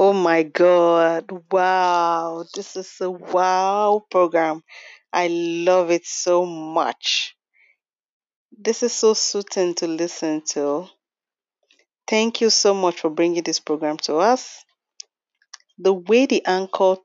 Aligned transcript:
Oh 0.00 0.12
my 0.12 0.44
God. 0.44 1.28
Wow. 1.50 2.44
This 2.54 2.76
is 2.76 3.00
a 3.00 3.10
wow 3.10 4.00
program. 4.08 4.62
I 5.12 5.26
love 5.26 5.90
it 5.90 6.06
so 6.06 6.46
much. 6.46 7.34
This 8.56 8.84
is 8.84 8.92
so 8.92 9.14
soothing 9.14 9.74
to 9.74 9.88
listen 9.88 10.42
to. 10.52 10.86
Thank 12.06 12.40
you 12.40 12.48
so 12.48 12.74
much 12.74 13.00
for 13.00 13.10
bringing 13.10 13.42
this 13.42 13.58
program 13.58 13.96
to 14.04 14.18
us. 14.18 14.64
The 15.78 15.92
way 15.92 16.26
the 16.26 16.46
anchor 16.46 16.98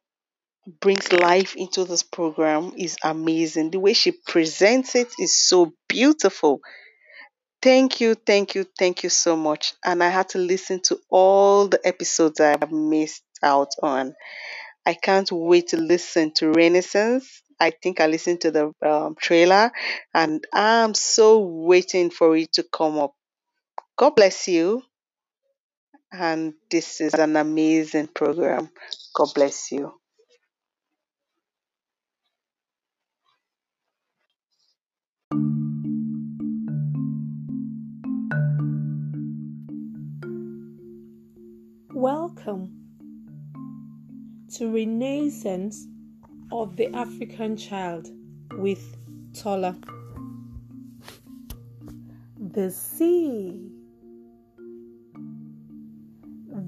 brings 0.80 1.12
life 1.12 1.56
into 1.56 1.86
this 1.86 2.04
program 2.04 2.74
is 2.78 2.96
amazing. 3.04 3.72
The 3.72 3.80
way 3.80 3.94
she 3.94 4.12
presents 4.12 4.94
it 4.94 5.12
is 5.18 5.36
so 5.36 5.74
beautiful. 5.90 6.62
Thank 7.64 8.02
you, 8.02 8.16
thank 8.16 8.56
you, 8.56 8.66
thank 8.78 9.04
you 9.04 9.10
so 9.10 9.38
much. 9.38 9.74
And 9.86 10.04
I 10.04 10.10
had 10.10 10.30
to 10.32 10.38
listen 10.38 10.82
to 10.82 11.00
all 11.10 11.70
the 11.70 11.80
episodes 11.88 12.42
I 12.42 12.58
have 12.60 12.74
missed 12.74 13.24
out 13.42 13.70
on. 13.82 14.16
I 14.86 14.96
can't 14.96 15.32
wait 15.32 15.70
to 15.70 15.78
listen 15.78 16.34
to 16.36 16.52
Renaissance. 16.52 17.42
I 17.62 17.72
think 17.72 18.02
I 18.02 18.08
listened 18.08 18.42
to 18.42 18.52
the 18.52 18.74
um, 18.86 19.16
trailer 19.18 19.72
and 20.14 20.46
I'm 20.54 20.94
so 20.94 21.40
waiting 21.40 22.10
for 22.10 22.36
it 22.36 22.52
to 22.54 22.64
come 22.64 23.00
up. 23.00 23.14
God 23.98 24.16
bless 24.18 24.50
you. 24.50 24.84
And 26.12 26.56
this 26.70 27.02
is 27.02 27.14
an 27.14 27.38
amazing 27.38 28.08
program. 28.08 28.70
God 29.16 29.30
bless 29.34 29.72
you. 29.72 29.94
Welcome 42.46 42.72
to 44.56 44.74
Renaissance 44.74 45.88
of 46.52 46.76
the 46.76 46.94
African 46.94 47.56
Child 47.56 48.10
with 48.54 48.98
Tola. 49.34 49.78
The 52.38 52.70
sea, 52.70 53.70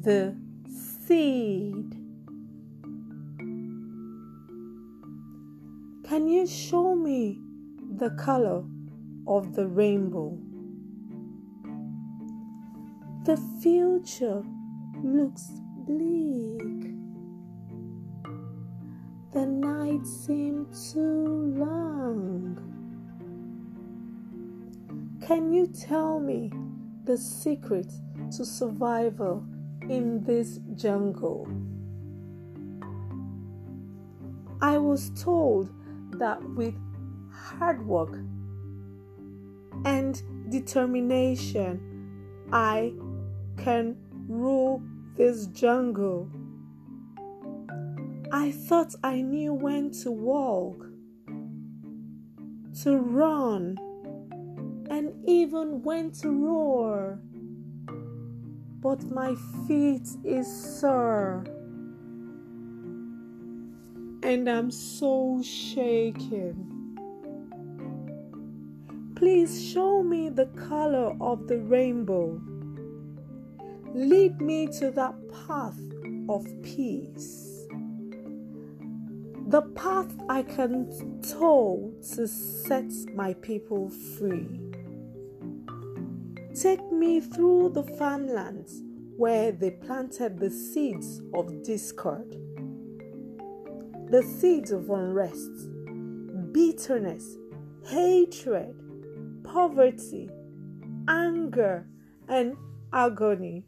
the 0.02 0.38
seed. 1.05 1.91
Can 6.07 6.30
you 6.30 6.47
show 6.47 6.95
me 6.95 7.41
the 7.97 8.11
color 8.11 8.63
of 9.28 9.55
the 9.55 9.67
rainbow? 9.67 10.38
The 13.25 13.35
future 13.61 14.41
looks 15.03 15.50
bleak. 15.86 16.94
The 19.33 19.45
night 19.45 20.05
seemed 20.05 20.73
too 20.73 21.53
long. 21.58 22.61
Can 25.25 25.52
you 25.52 25.67
tell 25.67 26.19
me 26.19 26.52
the 27.03 27.17
secret 27.17 27.91
to 28.36 28.45
survival 28.45 29.44
in 29.89 30.23
this 30.23 30.59
jungle? 30.75 31.47
I 34.61 34.78
was 34.78 35.11
told 35.22 35.69
that 36.19 36.41
with 36.56 36.75
hard 37.31 37.86
work 37.86 38.17
and 39.83 40.22
determination, 40.50 41.80
I 42.52 42.94
can 43.58 43.97
rule 44.28 44.81
this 45.16 45.47
jungle. 45.47 46.30
I 48.31 48.52
thought 48.52 48.94
I 49.03 49.22
knew 49.22 49.53
when 49.53 49.91
to 50.03 50.11
walk, 50.11 50.85
to 52.83 52.97
run, 52.97 53.78
and 54.90 55.13
even 55.25 55.81
when 55.84 56.12
to 56.12 56.29
roar. 56.29 57.19
But 58.81 59.03
my 59.09 59.35
feet 59.67 60.07
is 60.23 60.47
sore, 60.79 61.44
and 64.22 64.50
I'm 64.50 64.69
so 64.69 65.41
shaken. 65.41 66.72
Please 69.16 69.72
show 69.72 70.03
me 70.03 70.29
the 70.29 70.47
color 70.47 71.16
of 71.22 71.47
the 71.47 71.59
rainbow. 71.59 72.41
Lead 73.95 74.41
me 74.41 74.67
to 74.67 74.91
that 74.91 75.16
path 75.47 75.79
of 76.28 76.45
peace. 76.61 77.66
The 79.47 79.61
path 79.73 80.13
I 80.28 80.44
can 80.44 81.22
toe 81.22 81.94
to 82.13 82.28
set 82.28 82.91
my 83.13 83.35
people 83.35 83.89
free. 83.89 84.59
Take 86.61 86.91
me 86.91 87.22
through 87.22 87.69
the 87.69 87.84
farmlands 87.84 88.84
where 89.16 89.53
they 89.53 89.72
planted 89.72 90.39
the 90.39 90.50
seeds 90.50 91.22
of 91.34 91.63
discord, 91.63 92.35
the 94.09 94.23
seeds 94.23 94.72
of 94.72 94.89
unrest, 94.89 95.69
bitterness, 96.51 97.38
hatred, 97.88 98.75
poverty, 99.45 100.29
anger, 101.07 101.88
and 102.28 102.57
agony. 102.91 103.63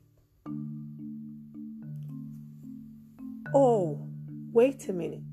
Oh, 3.53 4.07
wait 4.51 4.89
a 4.89 4.93
minute. 4.93 5.23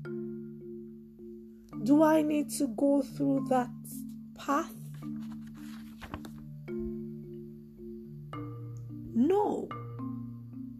Do 1.83 2.01
I 2.03 2.21
need 2.21 2.49
to 2.51 2.67
go 2.69 3.01
through 3.01 3.47
that 3.49 3.69
path? 4.35 4.73
No, 9.13 9.67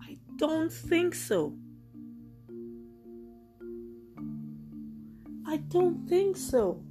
I 0.01 0.17
don't 0.37 0.71
think 0.71 1.13
so. 1.15 1.53
I 5.45 5.57
don't 5.69 6.07
think 6.07 6.37
so. 6.37 6.83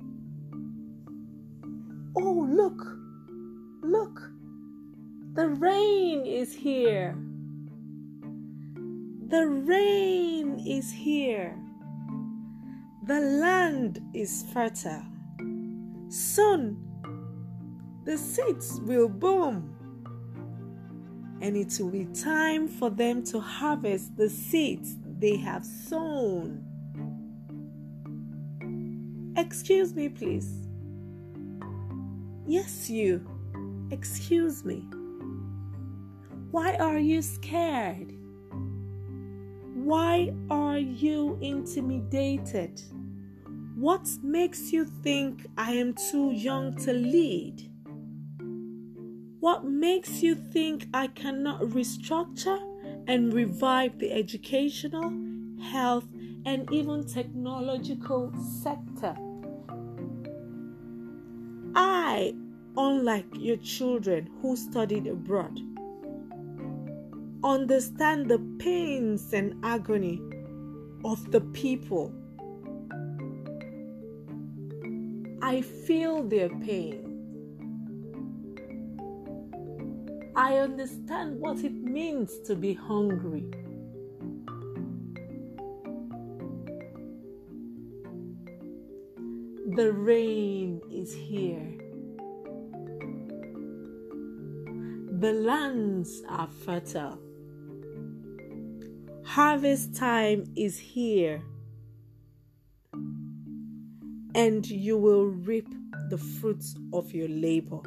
Oh, 2.16 2.46
look, 2.48 2.96
look, 3.82 4.30
the 5.32 5.48
rain 5.48 6.24
is 6.24 6.54
here. 6.54 7.16
The 9.34 9.48
rain 9.48 10.62
is 10.64 10.92
here. 10.92 11.58
The 13.02 13.18
land 13.18 14.00
is 14.14 14.44
fertile. 14.52 15.02
Soon 16.08 16.78
the 18.04 18.16
seeds 18.16 18.80
will 18.82 19.08
boom. 19.08 19.74
And 21.40 21.56
it 21.56 21.76
will 21.80 21.90
be 21.90 22.04
time 22.14 22.68
for 22.68 22.90
them 22.90 23.24
to 23.24 23.40
harvest 23.40 24.16
the 24.16 24.30
seeds 24.30 24.94
they 25.18 25.36
have 25.38 25.66
sown. 25.66 26.62
Excuse 29.36 29.94
me, 29.94 30.10
please. 30.10 30.68
Yes, 32.46 32.88
you. 32.88 33.28
Excuse 33.90 34.64
me. 34.64 34.84
Why 36.52 36.76
are 36.76 36.98
you 36.98 37.20
scared? 37.20 38.13
Why 39.84 40.32
are 40.48 40.78
you 40.78 41.36
intimidated? 41.42 42.80
What 43.76 44.08
makes 44.22 44.72
you 44.72 44.86
think 44.86 45.46
I 45.58 45.72
am 45.72 45.92
too 45.92 46.30
young 46.30 46.74
to 46.76 46.94
lead? 46.94 47.70
What 49.40 49.66
makes 49.66 50.22
you 50.22 50.36
think 50.36 50.86
I 50.94 51.08
cannot 51.08 51.60
restructure 51.60 52.58
and 53.06 53.34
revive 53.34 53.98
the 53.98 54.10
educational, 54.10 55.12
health, 55.60 56.06
and 56.46 56.66
even 56.72 57.06
technological 57.06 58.32
sector? 58.62 59.14
I, 61.74 62.34
unlike 62.74 63.26
your 63.34 63.58
children 63.58 64.30
who 64.40 64.56
studied 64.56 65.06
abroad, 65.06 65.60
understand 67.44 68.30
the 68.30 68.38
pains 68.58 69.34
and 69.34 69.54
agony 69.62 70.18
of 71.04 71.30
the 71.30 71.42
people. 71.52 72.10
I 75.42 75.60
feel 75.60 76.22
their 76.22 76.48
pain. 76.48 77.02
I 80.34 80.56
understand 80.56 81.38
what 81.38 81.58
it 81.58 81.74
means 81.74 82.38
to 82.46 82.56
be 82.56 82.72
hungry. 82.72 83.44
The 89.76 89.92
rain 89.92 90.80
is 90.90 91.12
here. 91.12 91.78
The 95.20 95.32
lands 95.32 96.22
are 96.28 96.48
fertile. 96.48 97.18
Harvest 99.34 99.96
time 99.96 100.44
is 100.54 100.78
here, 100.78 101.42
and 104.32 104.64
you 104.64 104.96
will 104.96 105.26
reap 105.26 105.66
the 106.08 106.18
fruits 106.18 106.76
of 106.92 107.12
your 107.12 107.26
labor. 107.26 107.80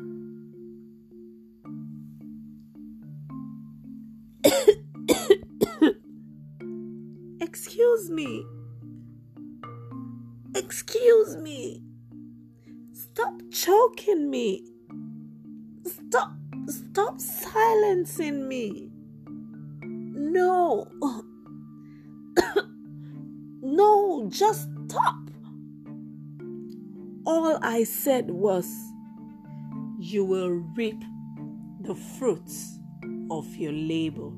Excuse 7.40 8.10
me. 8.10 8.46
Excuse 10.54 11.38
me. 11.38 11.82
Stop 12.92 13.36
choking 13.54 14.30
me. 14.30 14.66
Stop 15.86 16.34
stop 16.68 17.22
silencing 17.22 18.50
me. 18.50 18.92
No. 19.82 20.90
Just 24.26 24.68
stop. 24.88 25.16
All 27.26 27.60
I 27.62 27.84
said 27.84 28.32
was, 28.32 28.68
You 30.00 30.26
will 30.26 30.50
reap 30.76 31.04
the 31.82 31.96
fruits 31.96 32.80
of 33.30 33.56
your 33.56 33.74
labor. 33.74 34.32